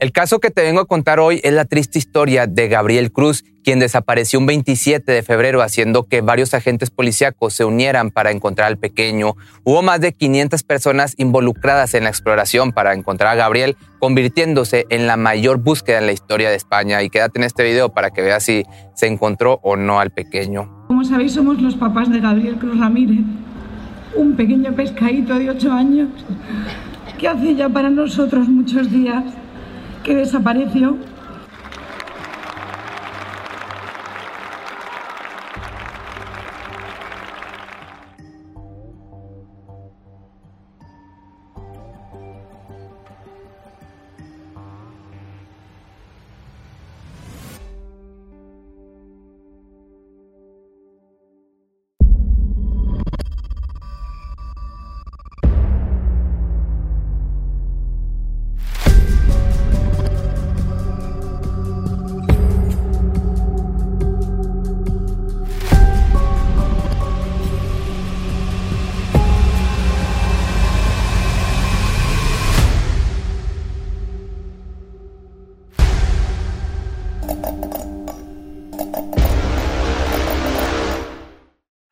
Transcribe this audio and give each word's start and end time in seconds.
El 0.00 0.12
caso 0.12 0.38
que 0.38 0.52
te 0.52 0.62
vengo 0.62 0.78
a 0.78 0.86
contar 0.86 1.18
hoy 1.18 1.40
es 1.42 1.52
la 1.52 1.64
triste 1.64 1.98
historia 1.98 2.46
de 2.46 2.68
Gabriel 2.68 3.10
Cruz, 3.10 3.44
quien 3.64 3.80
desapareció 3.80 4.38
un 4.38 4.46
27 4.46 5.10
de 5.10 5.24
febrero 5.24 5.60
haciendo 5.60 6.04
que 6.04 6.20
varios 6.20 6.54
agentes 6.54 6.90
policíacos 6.90 7.54
se 7.54 7.64
unieran 7.64 8.12
para 8.12 8.30
encontrar 8.30 8.68
al 8.68 8.78
pequeño. 8.78 9.34
Hubo 9.64 9.82
más 9.82 10.00
de 10.00 10.12
500 10.12 10.62
personas 10.62 11.14
involucradas 11.16 11.94
en 11.94 12.04
la 12.04 12.10
exploración 12.10 12.70
para 12.70 12.94
encontrar 12.94 13.32
a 13.32 13.34
Gabriel, 13.34 13.76
convirtiéndose 13.98 14.86
en 14.88 15.08
la 15.08 15.16
mayor 15.16 15.58
búsqueda 15.58 15.98
en 15.98 16.06
la 16.06 16.12
historia 16.12 16.48
de 16.48 16.54
España. 16.54 17.02
Y 17.02 17.10
quédate 17.10 17.40
en 17.40 17.44
este 17.44 17.64
video 17.64 17.88
para 17.88 18.12
que 18.12 18.22
veas 18.22 18.44
si 18.44 18.62
se 18.94 19.08
encontró 19.08 19.58
o 19.64 19.74
no 19.74 19.98
al 19.98 20.12
pequeño. 20.12 20.86
Como 20.86 21.02
sabéis, 21.02 21.32
somos 21.32 21.60
los 21.60 21.74
papás 21.74 22.08
de 22.08 22.20
Gabriel 22.20 22.54
Cruz 22.54 22.78
Ramírez, 22.78 23.24
un 24.14 24.36
pequeño 24.36 24.72
pescadito 24.76 25.36
de 25.36 25.50
8 25.50 25.72
años 25.72 26.08
que 27.18 27.26
hace 27.26 27.56
ya 27.56 27.68
para 27.68 27.90
nosotros 27.90 28.48
muchos 28.48 28.92
días 28.92 29.24
que 30.02 30.14
desapareció 30.14 30.96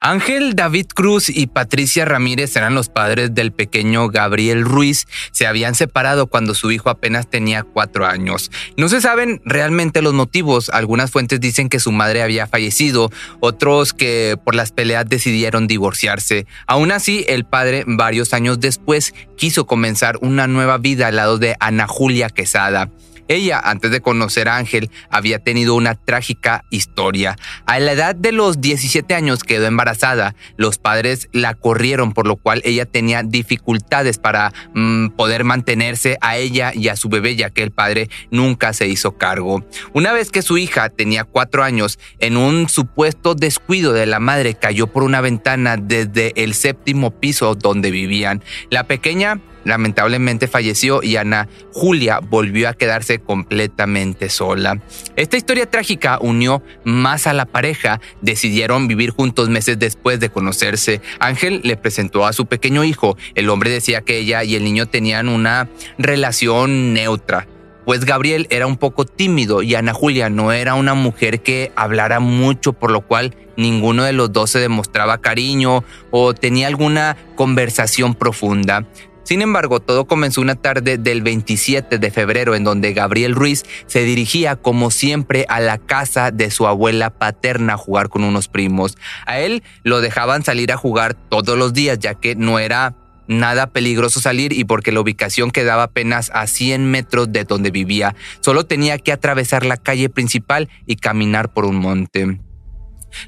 Ángel 0.08 0.54
David 0.54 0.86
Cruz 0.94 1.28
y 1.28 1.48
Patricia 1.48 2.04
Ramírez 2.04 2.54
eran 2.54 2.76
los 2.76 2.88
padres 2.88 3.34
del 3.34 3.50
pequeño 3.50 4.06
Gabriel 4.06 4.62
Ruiz. 4.62 5.08
Se 5.32 5.48
habían 5.48 5.74
separado 5.74 6.28
cuando 6.28 6.54
su 6.54 6.70
hijo 6.70 6.90
apenas 6.90 7.28
tenía 7.28 7.64
cuatro 7.64 8.06
años. 8.06 8.52
No 8.76 8.88
se 8.88 9.00
saben 9.00 9.42
realmente 9.44 10.02
los 10.02 10.14
motivos. 10.14 10.70
Algunas 10.70 11.10
fuentes 11.10 11.40
dicen 11.40 11.68
que 11.68 11.80
su 11.80 11.90
madre 11.90 12.22
había 12.22 12.46
fallecido, 12.46 13.10
otros 13.40 13.92
que 13.92 14.38
por 14.44 14.54
las 14.54 14.70
peleas 14.70 15.08
decidieron 15.08 15.66
divorciarse. 15.66 16.46
Aún 16.68 16.92
así, 16.92 17.24
el 17.26 17.44
padre, 17.44 17.82
varios 17.84 18.32
años 18.32 18.60
después, 18.60 19.12
quiso 19.36 19.66
comenzar 19.66 20.18
una 20.20 20.46
nueva 20.46 20.78
vida 20.78 21.08
al 21.08 21.16
lado 21.16 21.38
de 21.38 21.56
Ana 21.58 21.88
Julia 21.88 22.30
Quesada. 22.30 22.90
Ella, 23.28 23.58
antes 23.58 23.90
de 23.90 24.00
conocer 24.00 24.48
a 24.48 24.56
Ángel, 24.56 24.90
había 25.10 25.38
tenido 25.38 25.74
una 25.74 25.94
trágica 25.94 26.64
historia. 26.70 27.36
A 27.66 27.78
la 27.78 27.92
edad 27.92 28.14
de 28.14 28.32
los 28.32 28.60
17 28.60 29.14
años 29.14 29.42
quedó 29.42 29.66
embarazada. 29.66 30.34
Los 30.56 30.78
padres 30.78 31.28
la 31.32 31.54
corrieron, 31.54 32.12
por 32.12 32.26
lo 32.26 32.36
cual 32.36 32.62
ella 32.64 32.86
tenía 32.86 33.22
dificultades 33.22 34.18
para 34.18 34.52
mm, 34.74 35.08
poder 35.08 35.44
mantenerse 35.44 36.18
a 36.20 36.36
ella 36.36 36.72
y 36.74 36.88
a 36.88 36.96
su 36.96 37.08
bebé, 37.08 37.36
ya 37.36 37.50
que 37.50 37.62
el 37.62 37.70
padre 37.70 38.08
nunca 38.30 38.72
se 38.72 38.88
hizo 38.88 39.16
cargo. 39.16 39.64
Una 39.92 40.12
vez 40.12 40.30
que 40.30 40.42
su 40.42 40.58
hija 40.58 40.88
tenía 40.88 41.24
cuatro 41.24 41.64
años, 41.64 41.98
en 42.18 42.36
un 42.36 42.68
supuesto 42.68 43.34
descuido 43.34 43.92
de 43.92 44.06
la 44.06 44.20
madre 44.20 44.54
cayó 44.54 44.86
por 44.86 45.02
una 45.02 45.20
ventana 45.20 45.76
desde 45.76 46.32
el 46.36 46.54
séptimo 46.54 47.10
piso 47.10 47.54
donde 47.54 47.90
vivían. 47.90 48.42
La 48.70 48.84
pequeña 48.84 49.40
lamentablemente 49.66 50.46
falleció 50.46 51.02
y 51.02 51.16
Ana 51.16 51.48
Julia 51.72 52.20
volvió 52.20 52.68
a 52.68 52.74
quedarse 52.74 53.18
completamente 53.18 54.30
sola. 54.30 54.80
Esta 55.16 55.36
historia 55.36 55.68
trágica 55.68 56.18
unió 56.20 56.62
más 56.84 57.26
a 57.26 57.34
la 57.34 57.44
pareja, 57.44 58.00
decidieron 58.22 58.88
vivir 58.88 59.10
juntos 59.10 59.50
meses 59.50 59.78
después 59.78 60.20
de 60.20 60.30
conocerse. 60.30 61.02
Ángel 61.18 61.60
le 61.64 61.76
presentó 61.76 62.26
a 62.26 62.32
su 62.32 62.46
pequeño 62.46 62.84
hijo, 62.84 63.18
el 63.34 63.50
hombre 63.50 63.70
decía 63.70 64.00
que 64.00 64.18
ella 64.18 64.44
y 64.44 64.54
el 64.54 64.64
niño 64.64 64.86
tenían 64.86 65.28
una 65.28 65.68
relación 65.98 66.94
neutra 66.94 67.46
pues 67.86 68.04
Gabriel 68.04 68.48
era 68.50 68.66
un 68.66 68.76
poco 68.76 69.04
tímido 69.04 69.62
y 69.62 69.76
Ana 69.76 69.94
Julia 69.94 70.28
no 70.28 70.50
era 70.50 70.74
una 70.74 70.94
mujer 70.94 71.40
que 71.40 71.70
hablara 71.76 72.18
mucho, 72.18 72.72
por 72.72 72.90
lo 72.90 73.02
cual 73.02 73.36
ninguno 73.56 74.02
de 74.02 74.12
los 74.12 74.32
dos 74.32 74.50
se 74.50 74.58
demostraba 74.58 75.18
cariño 75.18 75.84
o 76.10 76.34
tenía 76.34 76.66
alguna 76.66 77.16
conversación 77.36 78.16
profunda. 78.16 78.84
Sin 79.26 79.42
embargo, 79.42 79.80
todo 79.80 80.04
comenzó 80.04 80.40
una 80.40 80.54
tarde 80.54 80.98
del 80.98 81.20
27 81.20 81.98
de 81.98 82.10
febrero 82.12 82.54
en 82.54 82.62
donde 82.62 82.92
Gabriel 82.92 83.34
Ruiz 83.34 83.64
se 83.86 84.04
dirigía 84.04 84.54
como 84.54 84.92
siempre 84.92 85.46
a 85.48 85.58
la 85.58 85.78
casa 85.78 86.30
de 86.30 86.52
su 86.52 86.68
abuela 86.68 87.10
paterna 87.10 87.72
a 87.72 87.76
jugar 87.76 88.08
con 88.08 88.22
unos 88.22 88.46
primos. 88.46 88.96
A 89.26 89.40
él 89.40 89.64
lo 89.82 90.00
dejaban 90.00 90.44
salir 90.44 90.70
a 90.70 90.76
jugar 90.76 91.14
todos 91.14 91.58
los 91.58 91.72
días 91.72 91.98
ya 91.98 92.14
que 92.14 92.36
no 92.36 92.60
era 92.60 92.94
nada 93.26 93.66
peligroso 93.66 94.20
salir 94.20 94.52
y 94.52 94.62
porque 94.62 94.92
la 94.92 95.00
ubicación 95.00 95.50
quedaba 95.50 95.82
apenas 95.82 96.30
a 96.32 96.46
100 96.46 96.88
metros 96.88 97.32
de 97.32 97.42
donde 97.42 97.72
vivía. 97.72 98.14
Solo 98.38 98.64
tenía 98.64 98.96
que 98.98 99.10
atravesar 99.10 99.66
la 99.66 99.76
calle 99.76 100.08
principal 100.08 100.68
y 100.86 100.94
caminar 100.94 101.52
por 101.52 101.64
un 101.64 101.80
monte. 101.80 102.45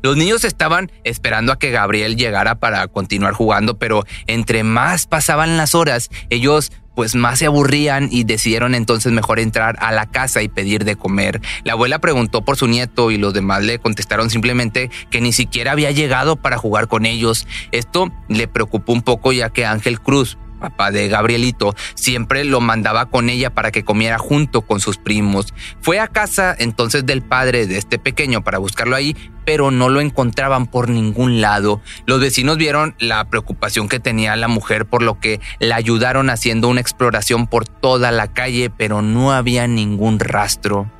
Los 0.02 0.16
niños 0.16 0.44
estaban 0.44 0.90
esperando 1.04 1.52
a 1.52 1.58
que 1.58 1.70
Gabriel 1.70 2.16
llegara 2.16 2.56
para 2.56 2.86
continuar 2.88 3.34
jugando, 3.34 3.78
pero 3.78 4.04
entre 4.26 4.62
más 4.62 5.06
pasaban 5.06 5.56
las 5.56 5.74
horas, 5.74 6.10
ellos 6.30 6.72
pues 6.98 7.14
más 7.14 7.38
se 7.38 7.46
aburrían 7.46 8.08
y 8.10 8.24
decidieron 8.24 8.74
entonces 8.74 9.12
mejor 9.12 9.38
entrar 9.38 9.76
a 9.78 9.92
la 9.92 10.06
casa 10.06 10.42
y 10.42 10.48
pedir 10.48 10.84
de 10.84 10.96
comer. 10.96 11.40
La 11.62 11.74
abuela 11.74 12.00
preguntó 12.00 12.44
por 12.44 12.56
su 12.56 12.66
nieto 12.66 13.12
y 13.12 13.18
los 13.18 13.32
demás 13.32 13.62
le 13.62 13.78
contestaron 13.78 14.30
simplemente 14.30 14.90
que 15.08 15.20
ni 15.20 15.32
siquiera 15.32 15.70
había 15.70 15.92
llegado 15.92 16.34
para 16.34 16.58
jugar 16.58 16.88
con 16.88 17.06
ellos. 17.06 17.46
Esto 17.70 18.10
le 18.28 18.48
preocupó 18.48 18.92
un 18.94 19.02
poco 19.02 19.30
ya 19.30 19.48
que 19.50 19.64
Ángel 19.64 20.00
Cruz 20.00 20.38
papá 20.58 20.90
de 20.90 21.08
Gabrielito, 21.08 21.74
siempre 21.94 22.44
lo 22.44 22.60
mandaba 22.60 23.06
con 23.06 23.30
ella 23.30 23.50
para 23.50 23.70
que 23.70 23.84
comiera 23.84 24.18
junto 24.18 24.62
con 24.62 24.80
sus 24.80 24.98
primos. 24.98 25.54
Fue 25.80 26.00
a 26.00 26.08
casa 26.08 26.54
entonces 26.58 27.06
del 27.06 27.22
padre 27.22 27.66
de 27.66 27.78
este 27.78 27.98
pequeño 27.98 28.42
para 28.42 28.58
buscarlo 28.58 28.96
ahí, 28.96 29.16
pero 29.44 29.70
no 29.70 29.88
lo 29.88 30.00
encontraban 30.00 30.66
por 30.66 30.90
ningún 30.90 31.40
lado. 31.40 31.80
Los 32.06 32.20
vecinos 32.20 32.58
vieron 32.58 32.94
la 32.98 33.24
preocupación 33.30 33.88
que 33.88 34.00
tenía 34.00 34.36
la 34.36 34.48
mujer, 34.48 34.86
por 34.86 35.02
lo 35.02 35.20
que 35.20 35.40
la 35.58 35.76
ayudaron 35.76 36.28
haciendo 36.30 36.68
una 36.68 36.80
exploración 36.80 37.46
por 37.46 37.66
toda 37.66 38.10
la 38.10 38.26
calle, 38.28 38.70
pero 38.70 39.00
no 39.00 39.32
había 39.32 39.66
ningún 39.66 40.18
rastro. 40.18 40.90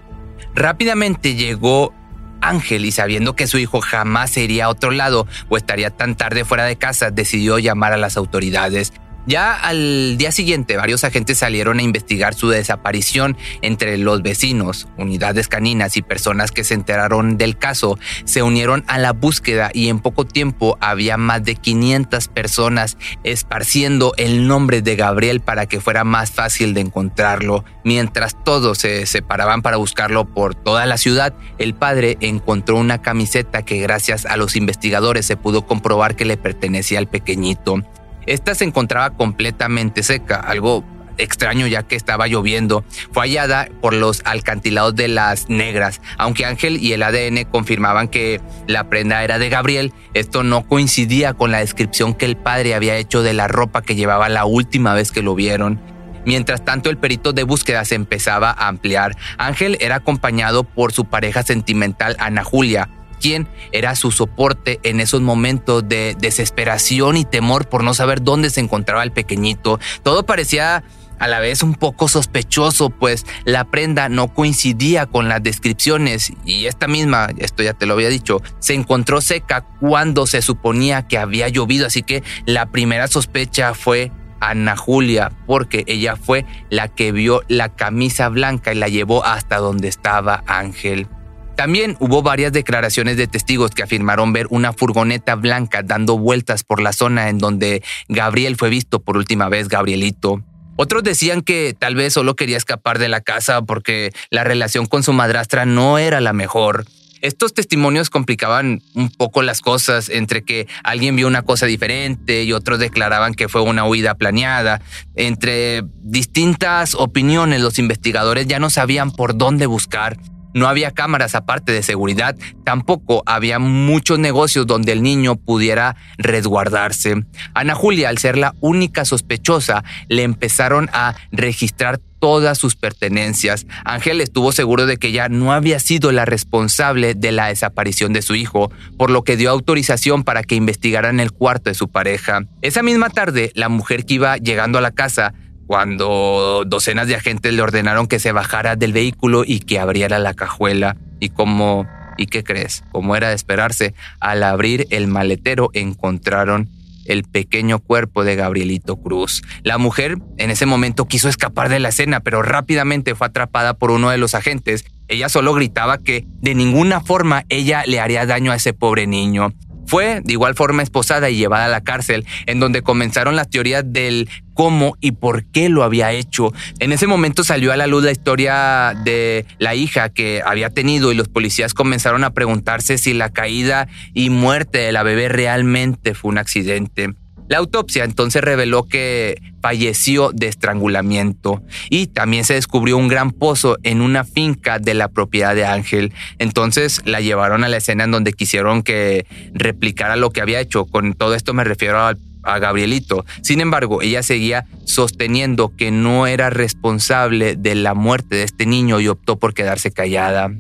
Rápidamente 0.55 1.34
llegó 1.34 1.93
Ángel 2.40 2.84
y 2.84 2.93
sabiendo 2.93 3.34
que 3.37 3.46
su 3.46 3.58
hijo 3.58 3.81
jamás 3.81 4.37
iría 4.37 4.66
a 4.66 4.69
otro 4.69 4.90
lado 4.90 5.26
o 5.49 5.56
estaría 5.56 5.90
tan 5.90 6.16
tarde 6.16 6.44
fuera 6.44 6.64
de 6.64 6.76
casa, 6.76 7.10
decidió 7.10 7.58
llamar 7.58 7.93
a 7.93 7.96
las 7.96 8.16
autoridades. 8.16 8.93
Ya 9.28 9.52
al 9.52 10.16
día 10.16 10.32
siguiente, 10.32 10.78
varios 10.78 11.04
agentes 11.04 11.36
salieron 11.36 11.80
a 11.80 11.82
investigar 11.82 12.32
su 12.32 12.48
desaparición 12.48 13.36
entre 13.60 13.98
los 13.98 14.22
vecinos, 14.22 14.88
unidades 14.96 15.48
caninas 15.48 15.98
y 15.98 16.02
personas 16.02 16.50
que 16.50 16.64
se 16.64 16.72
enteraron 16.72 17.36
del 17.36 17.58
caso. 17.58 17.98
Se 18.25 18.42
unieron 18.42 18.84
a 18.86 18.96
la 18.96 19.12
búsqueda 19.12 19.70
y 19.75 19.88
en 19.90 20.00
poco 20.00 20.25
tiempo 20.25 20.78
había 20.80 21.19
más 21.19 21.44
de 21.44 21.56
500 21.56 22.28
personas 22.28 22.96
esparciendo 23.22 24.14
el 24.16 24.48
nombre 24.48 24.80
de 24.80 24.96
Gabriel 24.96 25.40
para 25.40 25.66
que 25.66 25.82
fuera 25.82 26.04
más 26.04 26.31
fácil 26.31 26.72
de 26.72 26.81
encontrarlo. 26.81 27.66
Mientras 27.84 28.34
todos 28.44 28.78
se 28.78 29.04
separaban 29.04 29.60
para 29.60 29.76
buscarlo 29.76 30.24
por 30.24 30.54
toda 30.54 30.86
la 30.86 30.96
ciudad, 30.96 31.34
el 31.58 31.74
padre 31.74 32.16
encontró 32.22 32.76
una 32.76 33.02
camiseta 33.02 33.62
que 33.62 33.76
gracias 33.76 34.24
a 34.24 34.38
los 34.38 34.56
investigadores 34.56 35.26
se 35.26 35.36
pudo 35.36 35.66
comprobar 35.66 36.16
que 36.16 36.24
le 36.24 36.38
pertenecía 36.38 36.98
al 36.98 37.08
pequeñito. 37.08 37.84
Esta 38.28 38.54
se 38.54 38.64
encontraba 38.64 39.16
completamente 39.16 40.02
seca, 40.02 40.36
algo 40.36 40.84
extraño 41.16 41.66
ya 41.66 41.82
que 41.82 41.96
estaba 41.96 42.26
lloviendo. 42.26 42.84
Fue 43.10 43.22
hallada 43.22 43.69
por 43.80 43.94
los 43.94 44.20
alcantilados 44.26 44.94
de 44.94 45.08
las 45.08 45.48
negras. 45.48 46.02
Aunque 46.19 46.44
Ángel 46.44 46.76
y 46.76 46.92
el 46.92 47.02
ADN 47.02 47.44
confirmaban 47.50 48.08
que 48.08 48.42
la 48.66 48.90
prenda 48.90 49.25
era 49.25 49.38
de 49.38 49.48
Gabriel, 49.48 49.94
esto 50.12 50.42
no 50.42 50.66
coincidía 50.66 51.32
con 51.32 51.50
la 51.50 51.60
descripción 51.60 52.12
que 52.12 52.26
el 52.26 52.36
padre 52.36 52.75
había 52.75 52.96
hecho 52.96 53.22
de 53.22 53.32
la 53.32 53.48
ropa 53.48 53.80
que 53.80 53.94
llevaba 53.94 54.28
la 54.28 54.44
última 54.44 54.92
vez 54.92 55.10
que 55.10 55.22
lo 55.22 55.34
vieron. 55.34 55.81
Mientras 56.26 56.62
tanto, 56.62 56.90
el 56.90 56.98
perito 56.98 57.32
de 57.32 57.44
búsqueda 57.44 57.86
se 57.86 57.94
empezaba 57.94 58.50
a 58.50 58.69
ampliar. 58.69 59.16
Ángel 59.38 59.78
era 59.81 59.96
acompañado 59.96 60.64
por 60.64 60.92
su 60.92 61.06
pareja 61.06 61.42
sentimental 61.42 62.16
Ana 62.19 62.44
Julia, 62.44 62.90
quién 63.20 63.49
era 63.73 63.94
su 63.94 64.11
soporte 64.11 64.81
en 64.82 65.00
esos 65.00 65.20
momentos 65.20 65.88
de 65.88 66.17
desesperación 66.19 67.17
y 67.17 67.25
temor 67.25 67.69
por 67.69 67.85
no 67.85 67.94
saber 67.94 68.23
dónde 68.23 68.50
se 68.50 68.61
encontraba 68.61 69.03
el 69.03 69.12
pequeñito. 69.12 69.79
Todo 70.03 70.25
parecía 70.25 70.85
a 71.19 71.29
la 71.29 71.41
vez 71.41 71.62
un 71.62 71.75
poco 71.75 72.09
sospechoso, 72.09 72.91
pues 72.91 73.26
la 73.44 73.65
prenda 73.65 74.09
no 74.09 74.32
coincidía 74.32 75.06
con 75.06 75.29
las 75.29 75.43
descripciones 75.43 76.32
y 76.44 76.67
esta 76.67 76.87
misma, 76.87 77.29
esto 77.38 77.62
ya 77.62 77.75
te 77.75 77.87
lo 77.87 77.94
había 77.94 78.09
dicho, 78.09 78.41
se 78.61 78.75
encontró 78.75 79.20
seca 79.20 79.67
cuando 79.81 80.26
se 80.26 80.43
suponía 80.43 81.06
que 81.06 81.19
había 81.19 81.49
llovido, 81.49 81.87
así 81.87 82.03
que 82.03 82.23
la 82.47 82.67
primera 82.67 83.09
sospecha 83.09 83.75
fue 83.75 84.12
Ana 84.41 84.76
Julia, 84.76 85.32
porque 85.47 85.85
ella 85.87 86.17
fue 86.17 86.44
la 86.70 86.88
que 86.88 87.12
vio 87.12 87.43
la 87.49 87.70
camisa 87.70 88.29
blanca 88.29 88.73
y 88.73 88.76
la 88.76 88.88
llevó 88.88 89.25
hasta 89.25 89.56
donde 89.56 89.88
estaba 89.88 90.44
Ángel. 90.47 91.09
También 91.58 91.96
hubo 91.99 92.22
varias 92.22 92.52
declaraciones 92.52 93.16
de 93.16 93.26
testigos 93.26 93.72
que 93.72 93.82
afirmaron 93.82 94.32
ver 94.32 94.46
una 94.49 94.72
furgoneta 94.72 95.34
blanca 95.34 95.82
dando 95.82 96.16
vueltas 96.16 96.62
por 96.62 96.81
la 96.81 96.93
zona 96.93 97.31
en 97.31 97.38
donde 97.38 97.82
Gabriel 98.08 98.55
fue 98.55 98.70
visto 98.70 99.00
por 99.00 99.16
última 99.16 99.49
vez, 99.49 99.66
Gabrielito. 99.66 100.44
Otros 100.76 101.02
decían 101.02 101.43
que 101.43 101.75
tal 101.76 101.96
vez 101.96 102.12
solo 102.12 102.37
quería 102.37 102.56
escapar 102.56 103.00
de 103.00 103.08
la 103.08 103.22
casa 103.22 103.62
porque 103.62 104.12
la 104.31 104.44
relación 104.44 104.87
con 104.87 105.02
su 105.02 105.12
madrastra 105.12 105.66
no 105.66 105.99
era 105.99 106.20
la 106.20 106.32
mejor. 106.32 106.84
Estos 107.22 107.55
testimonios 107.55 108.08
complicaban 108.08 108.81
un 108.94 109.10
poco 109.10 109.43
las 109.43 109.60
cosas 109.60 110.10
entre 110.10 110.44
que 110.44 110.69
alguien 110.84 111.16
vio 111.16 111.26
una 111.26 111.43
cosa 111.43 111.66
diferente 111.66 112.44
y 112.44 112.52
otros 112.52 112.78
declaraban 112.78 113.34
que 113.34 113.49
fue 113.49 113.62
una 113.62 113.84
huida 113.84 114.14
planeada. 114.14 114.81
Entre 115.16 115.82
distintas 116.05 116.94
opiniones, 116.94 117.60
los 117.60 117.81
investigadores 117.81 118.46
ya 118.46 118.60
no 118.60 118.70
sabían 118.70 119.10
por 119.10 119.37
dónde 119.37 119.66
buscar. 119.66 120.19
No 120.54 120.68
había 120.68 120.90
cámaras 120.92 121.34
aparte 121.34 121.72
de 121.72 121.82
seguridad, 121.82 122.36
tampoco 122.64 123.22
había 123.26 123.58
muchos 123.58 124.18
negocios 124.18 124.66
donde 124.66 124.92
el 124.92 125.02
niño 125.02 125.36
pudiera 125.36 125.96
resguardarse. 126.16 127.24
Ana 127.54 127.74
Julia, 127.74 128.08
al 128.08 128.18
ser 128.18 128.38
la 128.38 128.54
única 128.60 129.04
sospechosa, 129.04 129.84
le 130.08 130.22
empezaron 130.22 130.88
a 130.92 131.14
registrar 131.30 132.00
todas 132.18 132.58
sus 132.58 132.76
pertenencias. 132.76 133.66
Ángel 133.84 134.20
estuvo 134.20 134.52
seguro 134.52 134.86
de 134.86 134.96
que 134.96 135.08
ella 135.08 135.28
no 135.28 135.52
había 135.52 135.78
sido 135.78 136.12
la 136.12 136.24
responsable 136.24 137.14
de 137.14 137.32
la 137.32 137.48
desaparición 137.48 138.12
de 138.12 138.22
su 138.22 138.34
hijo, 138.34 138.70
por 138.96 139.10
lo 139.10 139.22
que 139.22 139.36
dio 139.36 139.50
autorización 139.50 140.24
para 140.24 140.42
que 140.42 140.54
investigaran 140.54 141.20
el 141.20 141.32
cuarto 141.32 141.70
de 141.70 141.74
su 141.74 141.88
pareja. 141.88 142.42
Esa 142.62 142.82
misma 142.82 143.10
tarde, 143.10 143.52
la 143.54 143.68
mujer 143.68 144.04
que 144.04 144.14
iba 144.14 144.36
llegando 144.36 144.78
a 144.78 144.82
la 144.82 144.90
casa 144.90 145.34
cuando 145.69 146.65
docenas 146.67 147.09
de 147.09 147.15
agentes 147.15 147.53
le 147.53 147.61
ordenaron 147.61 148.06
que 148.06 148.19
se 148.19 148.32
bajara 148.32 148.75
del 148.75 148.94
vehículo 148.94 149.44
y 149.47 149.61
que 149.61 149.79
abriera 149.79 150.19
la 150.19 150.32
cajuela. 150.32 150.97
Y 151.20 151.29
como, 151.29 151.87
¿y 152.17 152.25
qué 152.25 152.43
crees? 152.43 152.85
Como 152.91 153.15
era 153.15 153.29
de 153.29 153.35
esperarse, 153.35 153.93
al 154.19 154.43
abrir 154.44 154.87
el 154.88 155.09
maletero 155.09 155.69
encontraron 155.75 156.70
el 157.05 157.25
pequeño 157.25 157.81
cuerpo 157.81 158.25
de 158.25 158.35
Gabrielito 158.35 158.97
Cruz. 158.97 159.43
La 159.62 159.76
mujer 159.76 160.17
en 160.38 160.50
ese 160.50 160.65
momento 160.65 161.06
quiso 161.06 161.29
escapar 161.29 161.69
de 161.69 161.81
la 161.81 161.91
escena, 161.91 162.20
pero 162.20 162.41
rápidamente 162.41 163.15
fue 163.15 163.26
atrapada 163.26 163.75
por 163.75 163.91
uno 163.91 164.09
de 164.09 164.17
los 164.17 164.35
agentes. 164.35 164.87
Ella 165.06 165.29
solo 165.29 165.53
gritaba 165.53 165.99
que 165.99 166.25
de 166.41 166.55
ninguna 166.55 167.03
forma 167.03 167.44
ella 167.50 167.82
le 167.87 168.00
haría 168.00 168.25
daño 168.25 168.53
a 168.53 168.56
ese 168.56 168.73
pobre 168.73 169.06
niño. 169.06 169.53
Fue 169.88 170.20
de 170.23 170.32
igual 170.35 170.55
forma 170.55 170.82
esposada 170.82 171.31
y 171.31 171.37
llevada 171.37 171.64
a 171.64 171.69
la 171.69 171.81
cárcel, 171.81 172.26
en 172.44 172.61
donde 172.61 172.82
comenzaron 172.82 173.37
las 173.37 173.49
teorías 173.49 173.85
del 173.87 174.29
cómo 174.52 174.96
y 175.00 175.12
por 175.12 175.46
qué 175.46 175.70
lo 175.70 175.82
había 175.82 176.12
hecho. 176.12 176.52
En 176.79 176.93
ese 176.93 177.06
momento 177.06 177.43
salió 177.43 177.73
a 177.73 177.76
la 177.79 177.87
luz 177.87 178.05
la 178.05 178.11
historia 178.11 178.94
de 179.02 179.46
la 179.58 179.75
hija 179.75 180.11
que 180.11 180.43
había 180.44 180.69
tenido 180.69 181.11
y 181.11 181.14
los 181.14 181.29
policías 181.29 181.73
comenzaron 181.73 182.23
a 182.23 182.35
preguntarse 182.35 182.99
si 182.99 183.14
la 183.14 183.31
caída 183.31 183.88
y 184.12 184.29
muerte 184.29 184.79
de 184.79 184.93
la 184.93 185.02
bebé 185.02 185.31
realmente 185.31 186.12
fue 186.12 186.32
un 186.32 186.38
accidente. 186.38 187.14
La 187.48 187.58
autopsia 187.58 188.04
entonces 188.04 188.42
reveló 188.42 188.84
que 188.84 189.40
falleció 189.62 190.30
de 190.32 190.48
estrangulamiento 190.48 191.62
y 191.90 192.06
también 192.08 192.44
se 192.44 192.54
descubrió 192.54 192.96
un 192.96 193.08
gran 193.08 193.32
pozo 193.32 193.78
en 193.82 194.00
una 194.00 194.24
finca 194.24 194.78
de 194.78 194.94
la 194.94 195.08
propiedad 195.08 195.54
de 195.54 195.64
Ángel. 195.64 196.12
Entonces 196.38 197.00
la 197.04 197.20
llevaron 197.20 197.64
a 197.64 197.68
la 197.68 197.78
escena 197.78 198.04
en 198.04 198.10
donde 198.10 198.32
quisieron 198.32 198.82
que 198.82 199.26
replicara 199.54 200.16
lo 200.16 200.30
que 200.30 200.42
había 200.42 200.60
hecho. 200.60 200.84
Con 200.84 201.14
todo 201.14 201.34
esto 201.34 201.54
me 201.54 201.64
refiero 201.64 201.98
a, 201.98 202.14
Gabrielito. 202.60 203.26
Sin 203.42 203.60
embargo, 203.60 204.00
ella 204.00 204.22
seguía 204.22 204.64
sosteniendo 204.86 205.76
que 205.76 205.90
no 205.90 206.26
era 206.26 206.48
responsable 206.48 207.56
de 207.56 207.74
la 207.74 207.92
muerte 207.92 208.36
de 208.36 208.44
este 208.44 208.64
niño 208.64 209.00
y 209.00 209.08
optó 209.08 209.36
por 209.36 209.52
quedarse 209.52 209.90
callada. 209.90 210.50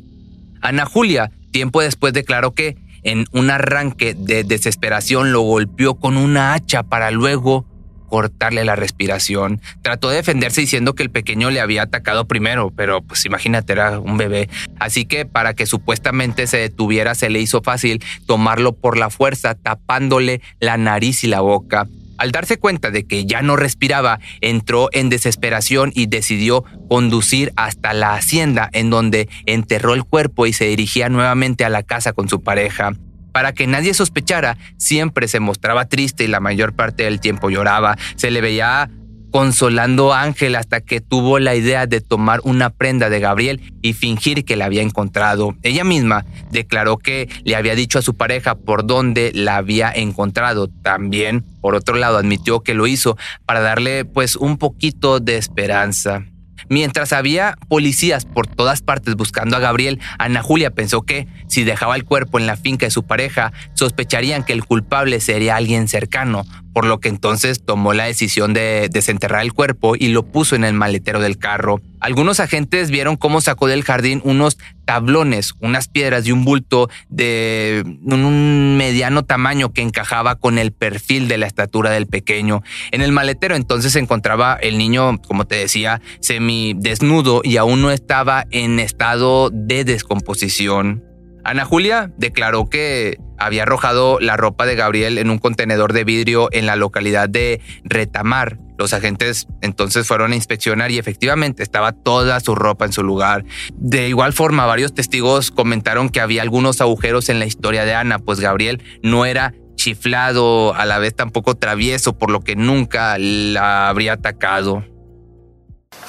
Ana 0.60 0.84
Julia, 0.84 1.30
tiempo 1.50 1.80
después, 1.80 2.12
declaró 2.12 2.52
que 2.52 2.76
en 3.08 3.24
un 3.32 3.50
arranque 3.50 4.14
de 4.14 4.44
desesperación 4.44 5.32
lo 5.32 5.40
golpeó 5.40 5.94
con 5.94 6.18
una 6.18 6.52
hacha 6.52 6.82
para 6.82 7.10
luego 7.10 7.64
cortarle 8.08 8.64
la 8.64 8.76
respiración. 8.76 9.60
Trató 9.82 10.10
de 10.10 10.16
defenderse 10.16 10.60
diciendo 10.60 10.94
que 10.94 11.02
el 11.02 11.10
pequeño 11.10 11.50
le 11.50 11.60
había 11.60 11.82
atacado 11.82 12.26
primero, 12.26 12.70
pero 12.70 13.02
pues 13.02 13.24
imagínate, 13.24 13.72
era 13.72 13.98
un 13.98 14.18
bebé. 14.18 14.50
Así 14.78 15.06
que 15.06 15.24
para 15.24 15.54
que 15.54 15.64
supuestamente 15.64 16.46
se 16.46 16.58
detuviera 16.58 17.14
se 17.14 17.30
le 17.30 17.40
hizo 17.40 17.62
fácil 17.62 18.04
tomarlo 18.26 18.72
por 18.74 18.98
la 18.98 19.08
fuerza, 19.08 19.54
tapándole 19.54 20.42
la 20.60 20.76
nariz 20.76 21.24
y 21.24 21.28
la 21.28 21.40
boca. 21.40 21.86
Al 22.18 22.32
darse 22.32 22.58
cuenta 22.58 22.90
de 22.90 23.06
que 23.06 23.24
ya 23.24 23.42
no 23.42 23.56
respiraba, 23.56 24.18
entró 24.40 24.88
en 24.92 25.08
desesperación 25.08 25.92
y 25.94 26.06
decidió 26.06 26.64
conducir 26.88 27.52
hasta 27.56 27.94
la 27.94 28.14
hacienda 28.14 28.68
en 28.72 28.90
donde 28.90 29.28
enterró 29.46 29.94
el 29.94 30.04
cuerpo 30.04 30.46
y 30.46 30.52
se 30.52 30.66
dirigía 30.66 31.08
nuevamente 31.08 31.64
a 31.64 31.68
la 31.68 31.84
casa 31.84 32.12
con 32.12 32.28
su 32.28 32.42
pareja. 32.42 32.92
Para 33.32 33.52
que 33.52 33.66
nadie 33.66 33.94
sospechara, 33.94 34.58
siempre 34.78 35.28
se 35.28 35.38
mostraba 35.38 35.84
triste 35.84 36.24
y 36.24 36.28
la 36.28 36.40
mayor 36.40 36.74
parte 36.74 37.04
del 37.04 37.20
tiempo 37.20 37.50
lloraba. 37.50 37.96
Se 38.16 38.32
le 38.32 38.40
veía 38.40 38.90
consolando 39.30 40.12
a 40.12 40.22
Ángel 40.22 40.56
hasta 40.56 40.80
que 40.80 41.00
tuvo 41.00 41.38
la 41.38 41.54
idea 41.54 41.86
de 41.86 42.00
tomar 42.00 42.40
una 42.44 42.70
prenda 42.70 43.10
de 43.10 43.20
Gabriel 43.20 43.60
y 43.82 43.92
fingir 43.92 44.44
que 44.44 44.56
la 44.56 44.66
había 44.66 44.82
encontrado. 44.82 45.56
Ella 45.62 45.84
misma 45.84 46.24
declaró 46.50 46.98
que 46.98 47.28
le 47.44 47.56
había 47.56 47.74
dicho 47.74 47.98
a 47.98 48.02
su 48.02 48.14
pareja 48.14 48.54
por 48.54 48.86
dónde 48.86 49.32
la 49.34 49.56
había 49.56 49.90
encontrado. 49.90 50.68
También, 50.68 51.44
por 51.60 51.74
otro 51.74 51.96
lado, 51.96 52.18
admitió 52.18 52.60
que 52.60 52.74
lo 52.74 52.86
hizo 52.86 53.16
para 53.46 53.60
darle 53.60 54.04
pues 54.04 54.36
un 54.36 54.58
poquito 54.58 55.20
de 55.20 55.36
esperanza. 55.36 56.24
Mientras 56.70 57.12
había 57.12 57.56
policías 57.68 58.24
por 58.24 58.46
todas 58.46 58.82
partes 58.82 59.14
buscando 59.14 59.56
a 59.56 59.60
Gabriel, 59.60 60.00
Ana 60.18 60.42
Julia 60.42 60.70
pensó 60.70 61.02
que, 61.02 61.26
si 61.46 61.64
dejaba 61.64 61.96
el 61.96 62.04
cuerpo 62.04 62.38
en 62.38 62.46
la 62.46 62.56
finca 62.56 62.86
de 62.86 62.90
su 62.90 63.04
pareja, 63.04 63.52
sospecharían 63.74 64.44
que 64.44 64.52
el 64.52 64.64
culpable 64.64 65.20
sería 65.20 65.56
alguien 65.56 65.88
cercano, 65.88 66.44
por 66.74 66.84
lo 66.84 67.00
que 67.00 67.08
entonces 67.08 67.64
tomó 67.64 67.94
la 67.94 68.04
decisión 68.04 68.52
de 68.52 68.88
desenterrar 68.92 69.42
el 69.42 69.54
cuerpo 69.54 69.96
y 69.96 70.08
lo 70.08 70.24
puso 70.24 70.56
en 70.56 70.64
el 70.64 70.74
maletero 70.74 71.20
del 71.20 71.38
carro. 71.38 71.80
Algunos 72.00 72.40
agentes 72.40 72.90
vieron 72.90 73.16
cómo 73.16 73.40
sacó 73.40 73.66
del 73.66 73.82
jardín 73.82 74.20
unos 74.24 74.58
tablones, 74.84 75.54
unas 75.60 75.88
piedras 75.88 76.26
y 76.26 76.32
un 76.32 76.44
bulto 76.44 76.88
de 77.08 77.82
un 77.84 78.76
mediano 78.76 79.24
tamaño 79.24 79.72
que 79.72 79.82
encajaba 79.82 80.36
con 80.36 80.58
el 80.58 80.72
perfil 80.72 81.28
de 81.28 81.38
la 81.38 81.46
estatura 81.46 81.90
del 81.90 82.06
pequeño. 82.06 82.62
En 82.92 83.02
el 83.02 83.12
maletero 83.12 83.56
entonces 83.56 83.92
se 83.92 83.98
encontraba 83.98 84.54
el 84.54 84.78
niño, 84.78 85.18
como 85.26 85.46
te 85.46 85.56
decía, 85.56 86.00
semi 86.20 86.74
desnudo 86.76 87.40
y 87.44 87.56
aún 87.56 87.82
no 87.82 87.90
estaba 87.90 88.44
en 88.50 88.80
estado 88.80 89.50
de 89.52 89.84
descomposición. 89.84 91.04
Ana 91.44 91.64
Julia 91.64 92.12
declaró 92.16 92.68
que 92.68 93.18
había 93.38 93.62
arrojado 93.62 94.18
la 94.20 94.36
ropa 94.36 94.66
de 94.66 94.74
Gabriel 94.74 95.18
en 95.18 95.30
un 95.30 95.38
contenedor 95.38 95.92
de 95.92 96.04
vidrio 96.04 96.48
en 96.52 96.66
la 96.66 96.76
localidad 96.76 97.28
de 97.28 97.60
Retamar. 97.84 98.58
Los 98.78 98.92
agentes 98.92 99.48
entonces 99.60 100.06
fueron 100.06 100.32
a 100.32 100.36
inspeccionar 100.36 100.92
y 100.92 100.98
efectivamente 100.98 101.64
estaba 101.64 101.92
toda 101.92 102.38
su 102.38 102.54
ropa 102.54 102.84
en 102.84 102.92
su 102.92 103.02
lugar. 103.02 103.44
De 103.74 104.08
igual 104.08 104.32
forma, 104.32 104.66
varios 104.66 104.94
testigos 104.94 105.50
comentaron 105.50 106.08
que 106.08 106.20
había 106.20 106.42
algunos 106.42 106.80
agujeros 106.80 107.28
en 107.28 107.40
la 107.40 107.46
historia 107.46 107.84
de 107.84 107.94
Ana, 107.94 108.20
pues 108.20 108.38
Gabriel 108.38 108.80
no 109.02 109.26
era 109.26 109.52
chiflado, 109.74 110.74
a 110.74 110.86
la 110.86 110.98
vez 110.98 111.14
tampoco 111.14 111.56
travieso, 111.56 112.16
por 112.16 112.30
lo 112.30 112.40
que 112.40 112.54
nunca 112.54 113.16
la 113.18 113.88
habría 113.88 114.14
atacado. 114.14 114.84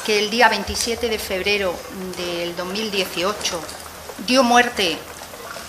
Que 0.05 0.19
el 0.19 0.29
día 0.29 0.47
27 0.49 1.09
de 1.09 1.17
febrero 1.17 1.73
del 2.17 2.55
2018 2.55 3.59
dio 4.27 4.43
muerte 4.43 4.97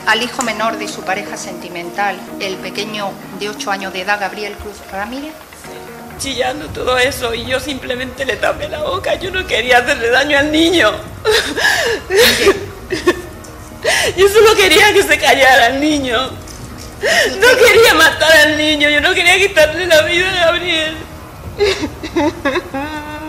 al 0.06 0.22
hijo 0.22 0.42
menor 0.42 0.78
de 0.78 0.88
su 0.88 1.02
pareja 1.02 1.36
sentimental, 1.36 2.18
el 2.40 2.56
pequeño 2.56 3.10
de 3.38 3.48
8 3.48 3.70
años 3.70 3.92
de 3.92 4.02
edad, 4.02 4.20
Gabriel 4.20 4.54
Cruz 4.54 4.76
Ramírez? 4.90 5.34
Chillando 6.20 6.66
todo 6.68 6.98
eso 6.98 7.34
y 7.34 7.46
yo 7.46 7.58
simplemente 7.58 8.24
le 8.24 8.36
tapé 8.36 8.68
la 8.68 8.82
boca. 8.82 9.14
Yo 9.14 9.30
no 9.30 9.46
quería 9.46 9.78
hacerle 9.78 10.10
daño 10.10 10.38
al 10.38 10.52
niño. 10.52 10.92
Yo 14.16 14.28
solo 14.28 14.54
quería 14.54 14.92
que 14.92 15.02
se 15.02 15.18
callara 15.18 15.66
al 15.66 15.80
niño. 15.80 16.30
No 17.40 17.48
quería 17.56 17.94
matar 17.94 18.30
al 18.30 18.58
niño, 18.58 18.90
yo 18.90 19.00
no 19.00 19.14
quería 19.14 19.38
quitarle 19.38 19.86
la 19.86 20.02
vida 20.02 20.30
a 20.30 20.46
Gabriel. 20.46 20.96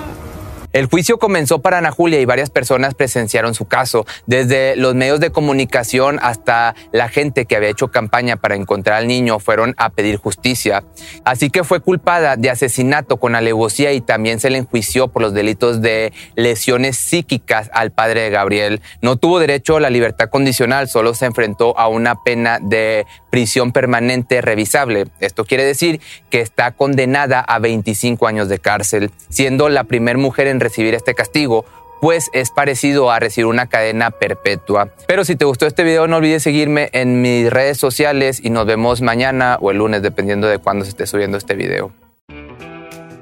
El 0.73 0.85
juicio 0.85 1.19
comenzó 1.19 1.59
para 1.59 1.79
Ana 1.79 1.91
Julia 1.91 2.21
y 2.21 2.25
varias 2.25 2.49
personas 2.49 2.93
presenciaron 2.93 3.53
su 3.53 3.65
caso, 3.65 4.05
desde 4.25 4.77
los 4.77 4.95
medios 4.95 5.19
de 5.19 5.29
comunicación 5.29 6.17
hasta 6.21 6.75
la 6.93 7.09
gente 7.09 7.45
que 7.45 7.57
había 7.57 7.69
hecho 7.69 7.89
campaña 7.89 8.37
para 8.37 8.55
encontrar 8.55 8.97
al 8.97 9.07
niño 9.07 9.39
fueron 9.39 9.75
a 9.77 9.89
pedir 9.89 10.15
justicia. 10.15 10.85
Así 11.25 11.49
que 11.49 11.65
fue 11.65 11.81
culpada 11.81 12.37
de 12.37 12.49
asesinato 12.49 13.17
con 13.17 13.35
alevosía 13.35 13.91
y 13.91 13.99
también 13.99 14.39
se 14.39 14.49
le 14.49 14.59
enjuició 14.59 15.09
por 15.09 15.21
los 15.21 15.33
delitos 15.33 15.81
de 15.81 16.13
lesiones 16.35 16.95
psíquicas 16.95 17.69
al 17.73 17.91
padre 17.91 18.21
de 18.21 18.29
Gabriel. 18.29 18.81
No 19.01 19.17
tuvo 19.17 19.39
derecho 19.39 19.75
a 19.75 19.81
la 19.81 19.89
libertad 19.89 20.29
condicional, 20.29 20.87
solo 20.87 21.13
se 21.13 21.25
enfrentó 21.25 21.77
a 21.77 21.89
una 21.89 22.23
pena 22.23 22.59
de 22.61 23.05
prisión 23.29 23.73
permanente 23.73 24.39
revisable. 24.39 25.07
Esto 25.19 25.43
quiere 25.43 25.65
decir 25.65 25.99
que 26.29 26.39
está 26.39 26.71
condenada 26.71 27.41
a 27.41 27.59
25 27.59 28.25
años 28.25 28.47
de 28.47 28.59
cárcel, 28.59 29.11
siendo 29.29 29.67
la 29.67 29.83
primera 29.83 30.17
mujer 30.17 30.47
en 30.47 30.60
recibir 30.61 30.93
este 30.93 31.13
castigo, 31.13 31.65
pues 32.01 32.29
es 32.33 32.49
parecido 32.49 33.11
a 33.11 33.19
recibir 33.19 33.45
una 33.45 33.67
cadena 33.67 34.09
perpetua. 34.09 34.89
Pero 35.05 35.23
si 35.23 35.35
te 35.35 35.45
gustó 35.45 35.67
este 35.67 35.83
video, 35.83 36.07
no 36.07 36.17
olvides 36.17 36.41
seguirme 36.43 36.89
en 36.93 37.21
mis 37.21 37.49
redes 37.49 37.77
sociales 37.77 38.39
y 38.43 38.49
nos 38.49 38.65
vemos 38.65 39.01
mañana 39.01 39.57
o 39.61 39.69
el 39.69 39.77
lunes, 39.77 40.01
dependiendo 40.01 40.47
de 40.47 40.57
cuándo 40.57 40.83
se 40.83 40.91
esté 40.91 41.05
subiendo 41.05 41.37
este 41.37 41.53
video. 41.53 41.91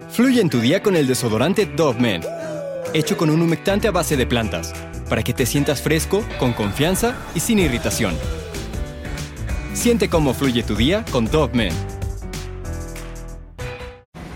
Fluye 0.09 0.41
en 0.41 0.49
tu 0.49 0.61
día 0.61 0.81
con 0.81 0.95
el 0.95 1.07
desodorante 1.07 1.65
Dove 1.65 1.99
Men, 1.99 2.21
hecho 2.93 3.17
con 3.17 3.29
un 3.29 3.41
humectante 3.41 3.87
a 3.87 3.91
base 3.91 4.15
de 4.15 4.25
plantas, 4.25 4.73
para 5.09 5.23
que 5.23 5.33
te 5.33 5.45
sientas 5.45 5.81
fresco, 5.81 6.23
con 6.39 6.53
confianza 6.53 7.15
y 7.35 7.41
sin 7.41 7.59
irritación. 7.59 8.17
Siente 9.73 10.09
cómo 10.09 10.33
fluye 10.33 10.63
tu 10.63 10.75
día 10.75 11.03
con 11.11 11.25
Dove 11.25 11.53
Men. 11.53 11.73